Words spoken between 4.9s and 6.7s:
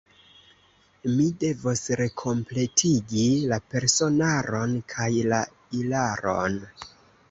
kaj la ilaron.